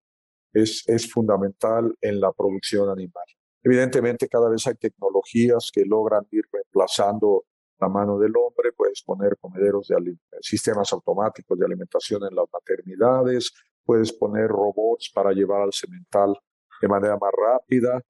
[0.53, 3.25] es, es fundamental en la producción animal.
[3.63, 7.45] Evidentemente, cada vez hay tecnologías que logran ir reemplazando
[7.79, 13.53] la mano del hombre, puedes poner comederos de sistemas automáticos de alimentación en las maternidades,
[13.85, 16.37] puedes poner robots para llevar al semental
[16.81, 18.01] de manera más rápida,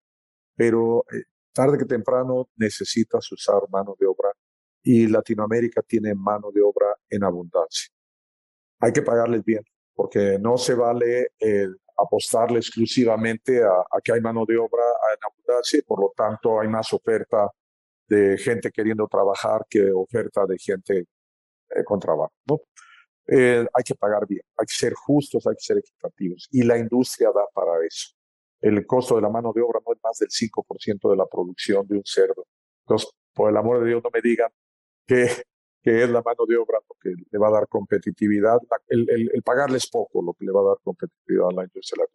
[0.57, 4.31] pero eh, tarde que temprano necesitas usar mano de obra
[4.83, 7.91] y Latinoamérica tiene mano de obra en abundancia.
[8.81, 9.63] Hay que pagarles bien,
[9.95, 11.33] porque no se vale
[12.03, 14.83] apostarle exclusivamente a, que hay mano de obra
[15.13, 17.51] en abundancia y por lo tanto hay más oferta
[18.09, 20.99] de gente queriendo trabajar que oferta de gente
[21.71, 22.33] eh, con trabajo.
[23.27, 26.77] Eh, hay que pagar bien, hay que ser justos, hay que ser equitativos y la
[26.79, 28.09] industria da para eso
[28.61, 31.87] el costo de la mano de obra no es más del 5% de la producción
[31.87, 32.47] de un cerdo.
[32.85, 34.51] Entonces, por el amor de Dios, no me digan
[35.07, 35.29] que,
[35.83, 38.59] que es la mano de obra lo que le va a dar competitividad.
[38.89, 42.07] El, el, el pagarles poco lo que le va a dar competitividad a la industria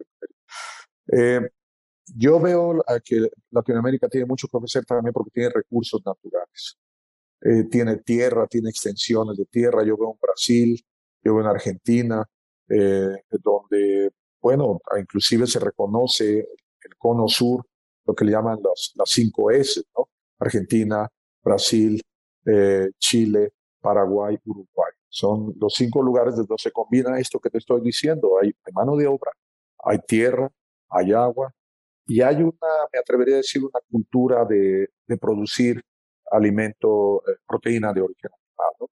[1.12, 1.42] eh,
[2.08, 6.78] yo veo que Latinoamérica tiene mucho que ofrecer también porque tiene recursos naturales.
[7.42, 9.84] Eh, tiene tierra, tiene extensiones de tierra.
[9.84, 10.86] Yo veo en Brasil,
[11.24, 12.24] yo veo en Argentina,
[12.70, 17.66] eh, donde, bueno, inclusive se reconoce el cono sur,
[18.06, 20.10] lo que le llaman las, las cinco S, ¿no?
[20.40, 21.08] Argentina,
[21.44, 22.02] Brasil,
[22.46, 23.54] eh, Chile,
[23.86, 24.92] Paraguay, Uruguay.
[25.08, 28.40] Son los cinco lugares donde se combina esto que te estoy diciendo.
[28.42, 29.32] Hay, mano de obra,
[29.84, 30.50] hay tierra,
[30.90, 31.54] hay agua
[32.08, 35.82] y hay una, me atrevería a decir, una cultura de, de producir
[36.32, 38.90] alimento, eh, proteína de origen animal.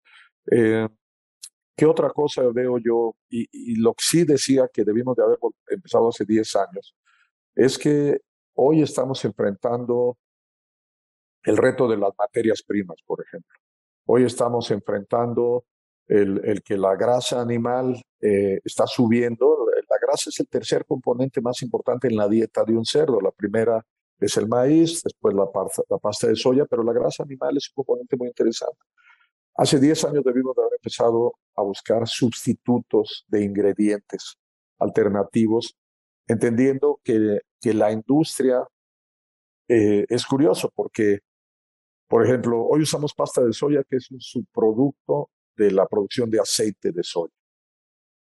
[0.51, 0.89] Eh,
[1.77, 3.15] ¿Qué otra cosa veo yo?
[3.29, 6.97] Y, lo que sí decía que debimos de haber empezado hace 10 años,
[7.55, 8.21] es que
[8.55, 10.19] hoy estamos enfrentando
[11.45, 13.57] el reto de las materias primas, por ejemplo.
[14.13, 15.67] Hoy estamos enfrentando
[16.09, 19.65] el, que la grasa animal eh, está subiendo.
[19.89, 23.21] La grasa es el tercer componente más importante en la dieta de un cerdo.
[23.21, 23.87] La primera
[24.19, 25.47] es el maíz, después la,
[26.01, 28.81] pasta de soya, pero la grasa animal es un componente muy interesante.
[29.55, 34.39] Hace 10 años debimos de haber empezado a buscar sustitutos de ingredientes
[34.81, 35.77] alternativos,
[36.27, 38.67] entendiendo que, que la industria
[39.69, 41.21] eh, es curioso porque,
[42.11, 46.41] por ejemplo, hoy usamos pasta de soya, que es un subproducto de la producción de
[46.41, 47.33] aceite de soya.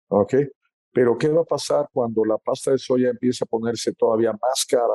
[0.09, 0.35] ¿Ok?
[0.93, 4.63] Pero ¿qué va a pasar cuando la pasta de soya empiece a ponerse todavía más
[4.67, 4.93] cara?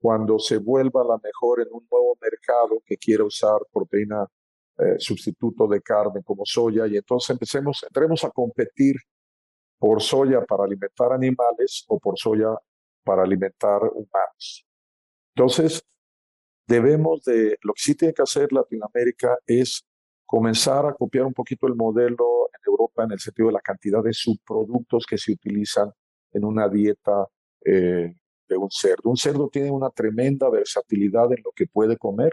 [0.00, 4.24] Cuando se vuelva la mejor en un nuevo mercado que quiera usar proteína
[4.78, 8.94] eh, sustituto de carne como soya y entonces empecemos, entremos a competir
[9.76, 12.54] por soya para alimentar animales o por soya
[13.02, 14.64] para alimentar humanos.
[15.34, 15.82] Entonces,
[16.70, 19.84] debemos de, lo que sí tiene que hacer Latinoamérica es
[20.24, 24.02] comenzar a copiar un poquito el modelo en Europa en el sentido de la cantidad
[24.04, 25.90] de subproductos que se utilizan
[26.32, 27.26] en una dieta
[27.64, 28.14] eh,
[28.48, 29.10] de un cerdo.
[29.10, 32.32] Un cerdo tiene una tremenda versatilidad en lo que puede comer.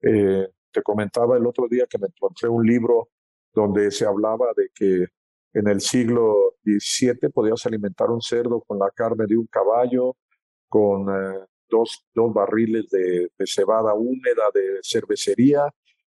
[0.00, 3.08] Eh, te comentaba el otro día que me encontré un libro
[3.52, 5.06] donde se hablaba de que
[5.54, 10.16] en el siglo XVII podías alimentar un cerdo con la carne de un caballo,
[10.68, 15.62] con eh, dos, dos, barriles de, cebada húmeda de cervecería.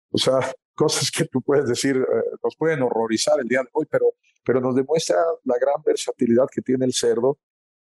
[0.10, 0.40] O sea,
[0.76, 4.60] cosas que tú puedes decir, eh, nos pueden horrorizar el día de hoy, pero, pero
[4.60, 7.38] nos demuestra la gran versatilidad que tiene el cerdo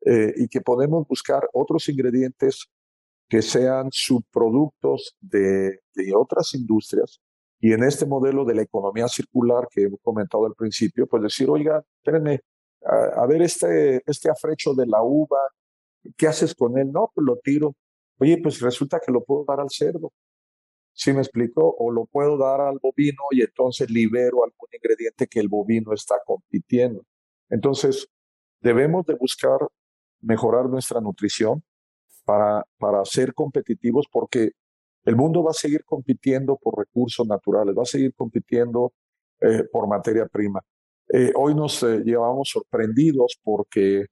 [0.06, 2.68] eh, y que podemos buscar otros ingredientes
[3.28, 7.20] que sean subproductos de, de otras industrias
[7.64, 11.50] y en este modelo de la economía circular que hemos comentado al principio, pues decir,
[11.50, 12.42] oiga, espérenme,
[12.84, 15.40] a, ver este, este afrecho de la uva,
[16.18, 16.92] ¿qué haces con él?
[16.92, 17.76] No, pues lo tiro.
[18.20, 20.12] Oye, pues resulta que lo puedo dar al cerdo.
[20.94, 21.76] ¿Sí me explico?
[21.80, 26.16] O lo puedo dar al bovino y entonces libero algún ingrediente que el bovino está
[26.26, 27.04] compitiendo.
[27.50, 28.08] Entonces,
[28.62, 29.60] debemos de buscar
[30.22, 31.64] mejorar nuestra nutrición,
[32.26, 34.52] para, para ser competitivos porque
[35.06, 38.94] el mundo va a seguir compitiendo por recursos naturales, va a seguir compitiendo
[39.42, 40.62] eh, por materia prima.
[41.12, 44.06] Eh, hoy nos eh, llevamos sorprendidos porque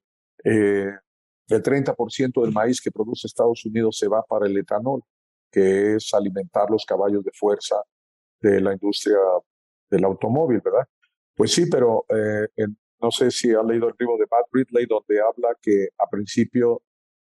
[1.54, 5.02] el 30% del maíz que produce Estados Unidos se va para el etanol,
[5.50, 7.76] que es alimentar los caballos de fuerza
[8.40, 9.18] de la industria
[9.90, 10.86] del automóvil, ¿verdad?
[11.34, 12.04] Pues sí, pero
[13.00, 16.82] no sé si ha leído el libro de Matt Ridley, donde habla que a principio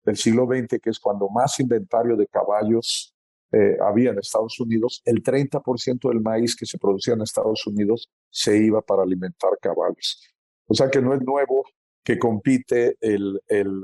[0.04, 3.16] del siglo XX, que es cuando más inventario de caballos
[3.52, 8.10] eh, había en Estados Unidos, el 30% del maíz que se producía en Estados Unidos
[8.30, 10.22] se iba para alimentar caballos.
[10.68, 11.64] O sea que no es nuevo
[12.04, 13.82] que compite el, el,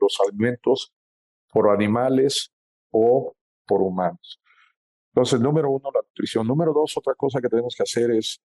[0.00, 0.92] los alimentos
[1.50, 2.52] por animales
[2.90, 3.34] o
[3.66, 4.40] por humanos.
[5.14, 6.46] Entonces, número uno, la nutrición.
[6.46, 8.40] Número dos, otra cosa que tenemos que hacer es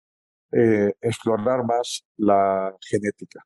[0.51, 3.43] eh, explorar más la genética.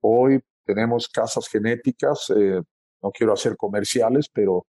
[0.00, 2.62] Hoy tenemos casas genéticas, eh,
[3.02, 4.66] no quiero hacer comerciales, pero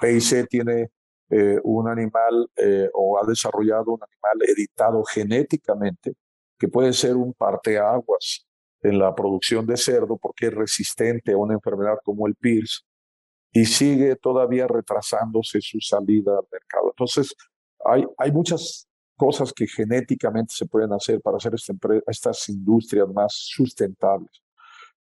[0.00, 0.90] PIC tiene
[1.30, 2.48] eh, un animal
[2.94, 6.14] o ha desarrollado un animal editado genéticamente
[6.58, 8.45] que puede ser un parteaguas
[8.86, 12.86] en la producción de cerdo porque es resistente a una enfermedad como el PIRS
[13.52, 16.90] y sigue todavía retrasándose su salida al mercado.
[16.90, 17.34] Entonces,
[17.84, 21.54] hay, hay muchas cosas que genéticamente se pueden hacer para hacer
[22.06, 24.42] estas industrias más sustentables.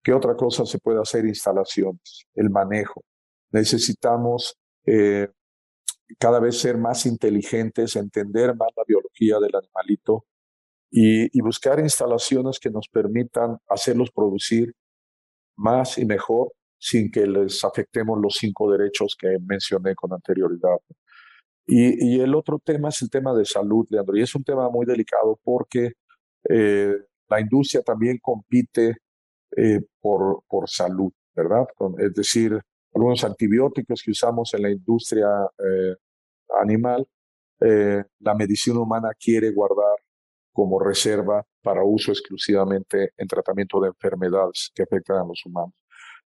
[0.04, 1.26] ¿Qué otra cosa se puede hacer?
[1.26, 3.04] Instalaciones, el manejo.
[3.52, 4.56] Necesitamos
[4.86, 5.28] eh,
[6.20, 10.26] cada vez ser más inteligentes, entender más la biología del animalito
[10.98, 14.74] y, buscar instalaciones que nos permitan hacerlos producir
[15.58, 20.78] más y mejor sin que les afectemos los cinco derechos que mencioné con anterioridad.
[21.68, 24.86] Y, el otro tema es el tema de salud, Leandro, y es un tema muy
[24.86, 25.94] delicado porque
[26.50, 26.96] eh,
[27.28, 28.96] la industria también compite
[29.58, 31.66] eh, por, por salud, ¿verdad?
[31.98, 32.58] es decir,
[32.94, 35.28] algunos antibióticos que usamos en la industria
[35.60, 35.96] eh,
[36.62, 37.06] animal,
[37.60, 40.05] eh, la medicina humana quiere guardar
[40.56, 45.74] como reserva para uso exclusivamente en tratamiento de enfermedades que afectan a los humanos.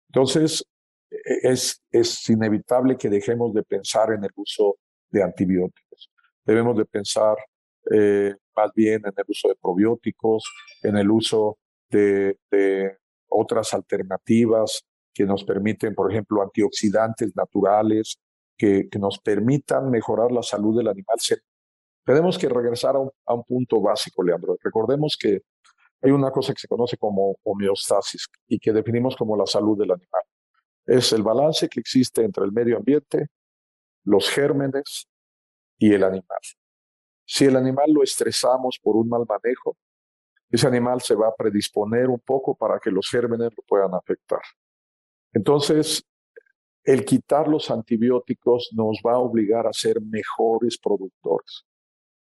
[0.07, 0.63] Entonces,
[1.09, 4.77] e-, es, es inevitable que dejemos de pensar en el uso
[5.09, 6.11] de antibióticos.
[6.45, 7.37] Debemos de pensar
[7.91, 10.43] eh, más bien en el uso de probióticos,
[10.83, 11.57] en el uso
[11.89, 12.97] de, de
[13.29, 18.19] otras alternativas que nos permiten, por ejemplo, antioxidantes naturales,
[18.55, 21.17] que, que, nos permitan mejorar la salud del animal.
[22.09, 24.57] Tenemos que regresar a un, a un, punto básico, Leandro.
[24.63, 25.43] Recordemos que
[26.01, 29.91] hay una cosa que se conoce como homeostasis y que definimos como la salud del
[29.91, 30.23] animal.
[30.87, 33.27] Es el balance que existe entre el medio ambiente,
[34.05, 35.07] los gérmenes
[35.77, 36.39] y el animal.
[37.27, 39.77] Si el animal lo estresamos por un mal manejo,
[40.49, 44.41] ese animal se va a predisponer un poco para que los gérmenes lo puedan afectar.
[45.31, 46.03] Entonces,
[46.83, 51.68] el quitar los antibióticos nos va a obligar a ser mejores productores.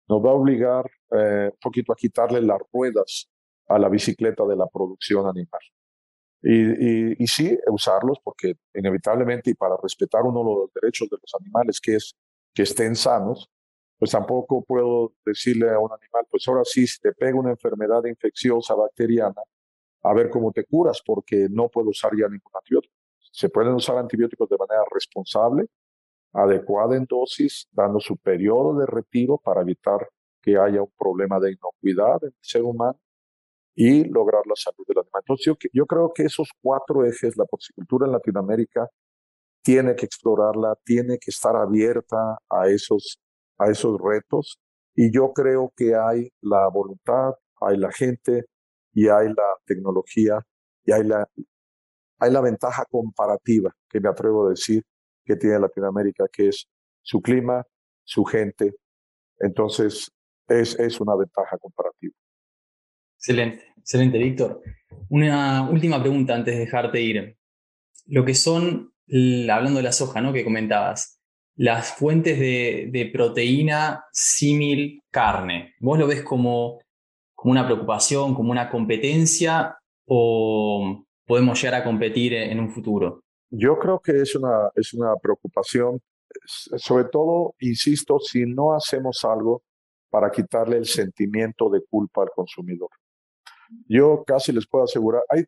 [0.09, 3.28] Nos va a obligar eh, un poquito a quitarle las ruedas
[3.68, 5.61] a la bicicleta de la producción animal.
[6.44, 11.32] Y, y, sí, usarlos porque inevitablemente y para respetar uno de los derechos de los
[11.40, 12.16] animales, que es
[12.53, 13.48] que estén sanos,
[13.96, 18.05] pues tampoco puedo decirle a un animal, pues ahora sí, si te pega una enfermedad
[18.05, 19.40] infecciosa bacteriana,
[20.03, 22.94] a ver cómo te curas, porque no puedo usar ya ningún antibiótico.
[23.30, 25.68] Se pueden usar antibióticos de manera responsable,
[26.33, 30.09] adecuada en dosis, dando su periodo de retiro para evitar
[30.41, 32.99] que haya un problema de inocuidad en el ser humano
[33.74, 35.22] y lograr la salud del animal.
[35.22, 38.89] Entonces yo, creo que esos cuatro ejes, la porcicultura en Latinoamérica
[39.62, 43.18] tiene que explorarla, tiene que estar abierta a esos
[43.59, 44.59] a esos retos
[44.95, 48.47] y yo creo que hay la voluntad, hay la gente
[48.93, 50.41] y hay la tecnología
[50.85, 51.28] y hay la,
[52.18, 54.83] hay la ventaja comparativa que me atrevo a decir
[55.24, 56.68] que tiene Latinoamérica, que es
[57.02, 57.64] su clima,
[58.04, 58.74] su gente.
[59.38, 60.10] Entonces,
[60.48, 62.14] es, es una ventaja comparativa.
[63.16, 64.62] Excelente, excelente, Víctor.
[65.08, 67.36] Una última pregunta antes de dejarte ir.
[68.06, 68.92] Lo que son,
[69.48, 70.32] hablando de la soja, ¿no?
[70.32, 71.20] Que comentabas,
[71.56, 75.74] las fuentes de, proteína símil carne.
[75.80, 76.80] ¿Vos lo ves como,
[77.34, 83.22] como una preocupación, como una competencia o podemos llegar a competir en, un futuro?
[83.55, 86.00] Yo creo que es una, es una preocupación,
[86.46, 89.62] sobre todo, insisto, si no hacemos algo
[90.09, 92.88] para quitarle el sentimiento de culpa al consumidor.
[93.86, 95.44] Yo casi les puedo asegurar, hay,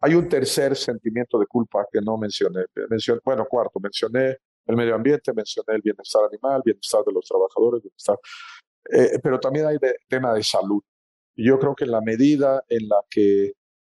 [0.00, 2.64] hay un tercer sentimiento de culpa que no mencioné.
[2.88, 7.82] mencioné bueno, cuarto, mencioné el medio ambiente, mencioné el bienestar animal, bienestar de los trabajadores,
[7.82, 8.18] bienestar,
[8.90, 10.82] eh, pero también hay de, tema de salud.
[11.36, 13.52] Yo creo que en la medida en la que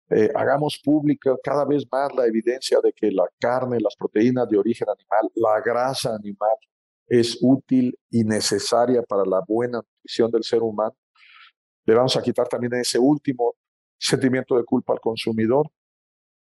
[0.10, 4.58] eh, hagamos pública cada vez más la evidencia de que la carne, las proteínas de
[4.58, 6.56] origen animal, la grasa animal
[7.08, 10.96] es útil y necesaria para la buena nutrición del ser humano,
[11.86, 13.56] le vamos a quitar también ese último
[13.98, 15.70] sentimiento de culpa al consumidor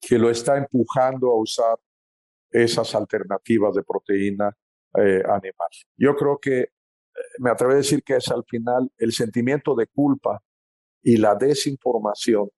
[0.00, 1.78] que lo está empujando a usar
[2.50, 4.55] esas alternativas de proteína
[4.98, 5.68] eh, animal.
[5.96, 6.68] Yo creo que eh,
[7.38, 10.42] me atrevo a decir que es al final el sentimiento de culpa
[11.03, 12.50] y la desinformación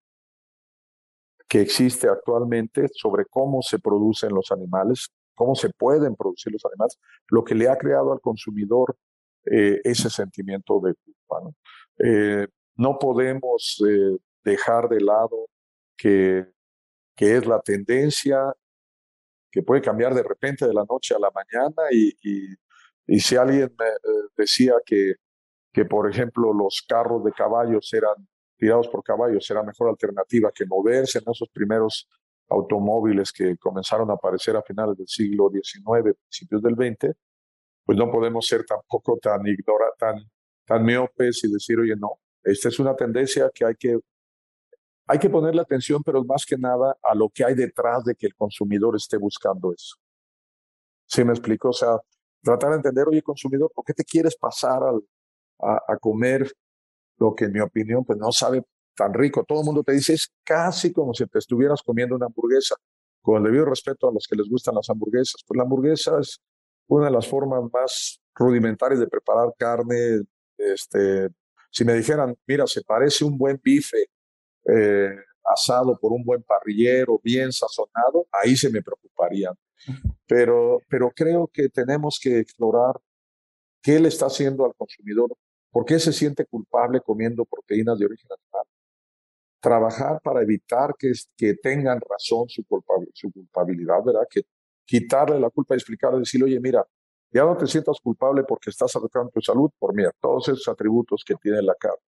[1.49, 6.99] que existe actualmente sobre cómo se producen los animales, cómo se pueden producir los animales,
[7.29, 8.97] lo que le ha creado al consumidor
[9.51, 11.41] eh, ese sentimiento de culpa.
[11.43, 11.55] ¿no?
[12.77, 13.81] no podemos
[14.43, 15.49] dejar de lado
[15.97, 16.47] que,
[17.17, 18.53] que es la tendencia
[19.55, 22.13] que puede cambiar de repente de la noche a la mañana y,
[23.07, 25.15] y, si alguien me eh, decía que,
[25.73, 28.27] que, por ejemplo, los carros de caballos eran
[28.57, 32.09] tirados por caballos, era mejor alternativa que moverse en esos primeros
[32.49, 37.17] automóviles que comenzaron a aparecer a finales del siglo XIX, principios del XX,
[37.85, 40.17] pues no podemos ser tampoco tan ignora, tan,
[40.65, 43.99] tan miopes y decir, oye, no, esta es una tendencia que hay que
[45.07, 48.27] hay que ponerle atención, pero más que nada a lo que hay detrás de que
[48.27, 49.97] el consumidor esté buscando eso.
[51.07, 51.69] ¿Sí me explico?
[51.69, 51.99] O sea,
[52.43, 56.51] tratar de entender, oye, consumidor, ¿por qué te quieres pasar a, a, comer
[57.19, 58.65] lo que en mi opinión pues no sabe
[58.97, 59.45] tan rico?
[59.47, 62.77] Todo el mundo te dice, es casi como si te estuvieras comiendo una hamburguesa.
[63.23, 66.41] Con el debido respeto a los que les gustan las hamburguesas, pues la hamburguesa es
[66.89, 70.21] una de las formas más rudimentarias de preparar carne.
[70.59, 71.29] Este,
[71.71, 74.09] si me dijeran, mira, se parece un buen bife
[74.69, 79.53] eh, asado por un buen parrillero, bien sazonado, ahí se me preocuparía.
[80.27, 83.01] Pero, pero creo que tenemos que explorar
[83.83, 85.37] qué le está haciendo al consumidor,
[85.75, 88.65] por qué se siente culpable comiendo proteínas de origen animal.
[89.61, 94.23] Trabajar para evitar que, tengan razón su, culpabilidad, ¿verdad?
[94.31, 94.43] Que
[94.85, 96.87] quitarle la culpa y explicarle, decirle, oye, mira,
[97.33, 101.25] ya no te sientas culpable porque estás atacando tu salud por mira, todos esos atributos
[101.27, 102.07] que tiene la carne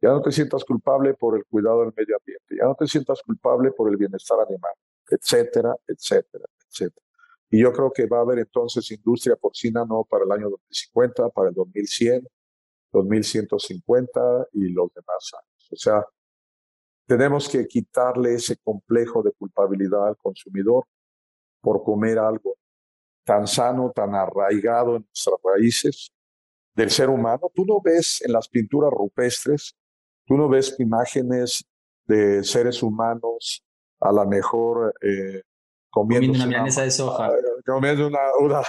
[0.00, 3.20] Ya no te sientas culpable por el cuidado del medio ambiente, ya no te sientas
[3.22, 4.74] culpable por el bienestar animal,
[5.10, 7.04] etcétera, etcétera, etcétera.
[7.50, 11.30] Y yo creo que va a haber entonces industria porcina no para el año 2050,
[11.30, 12.24] para el 2100,
[12.92, 15.68] 2150 y los demás años.
[15.72, 16.04] O sea,
[17.06, 20.84] tenemos que quitarle ese complejo de culpabilidad al consumidor
[21.60, 22.56] por comer algo
[23.24, 26.10] tan sano, tan arraigado en nuestras raíces
[26.74, 27.50] del ser humano.
[27.54, 29.74] Tú no ves en las pinturas rupestres,
[30.26, 31.64] tú no ves imágenes
[32.06, 33.64] de seres humanos
[34.00, 35.42] a la mejor eh,
[35.90, 37.30] comiendo una milanesa de soja.
[37.66, 38.62] Comiendo una, una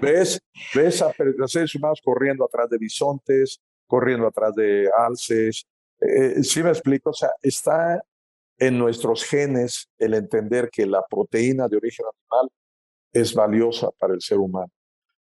[0.00, 0.40] ves,
[0.74, 1.12] ves a,
[1.46, 5.66] seres humanos corriendo atrás de bisontes, corriendo atrás de alces.
[6.00, 8.02] Eh, sí me explico, o sea, está
[8.58, 12.50] en nuestros genes el entender que la proteína de origen animal
[13.12, 14.72] es valiosa para el ser humano.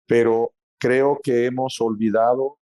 [0.07, 2.59] Pero creo que hemos olvidado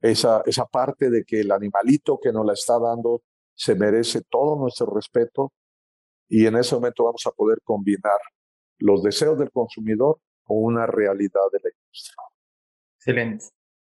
[0.00, 3.22] esa, esa parte de que el animalito que nos la está dando
[3.54, 5.52] se merece todo nuestro respeto
[6.28, 8.18] y en ese momento vamos a poder combinar
[8.78, 10.18] los deseos del consumidor
[10.54, 12.16] una realidad de la industria.
[12.96, 13.44] Excelente,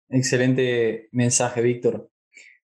[0.09, 2.09] excelente mensaje, Víctor.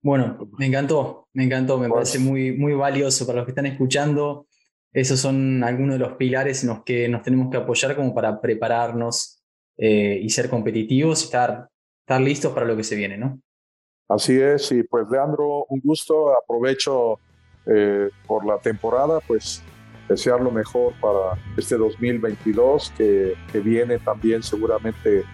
[0.00, 4.46] Bueno, me encantó, me encantó, me parece muy, muy valioso para los que están escuchando.
[4.92, 8.40] Esos son algunos de los pilares en los que nos tenemos que apoyar como para
[8.40, 9.42] prepararnos
[9.76, 11.68] eh, y ser competitivos y estar,
[12.00, 13.40] estar listos para lo que se viene, ¿no?
[14.08, 17.18] Así es, y pues Leandro, un gusto, aprovecho
[17.66, 19.62] eh, por la temporada, pues
[20.12, 25.24] desear lo mejor para este 2022 que, que viene también seguramente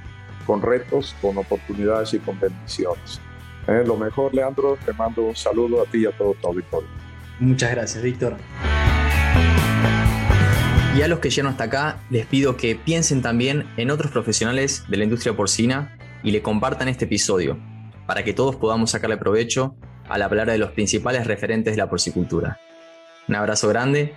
[0.46, 3.20] con retos, con oportunidades y con bendiciones.
[3.66, 6.88] Eh, lo mejor, Leandro, te mando un saludo a ti y a todo tu auditorio.
[7.38, 8.36] Muchas gracias, Víctor.
[10.96, 14.84] Y a los que llegan hasta acá, les pido que piensen también en otros profesionales
[14.88, 17.58] de la industria porcina y le compartan este episodio,
[18.06, 19.76] para que todos podamos sacarle provecho
[20.08, 22.58] al hablar de los principales referentes de la porcicultura.
[23.28, 24.16] Un abrazo grande